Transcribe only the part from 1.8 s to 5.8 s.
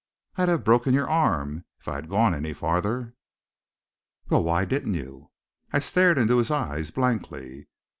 I had gone any farther." "Well, why didn't you?" I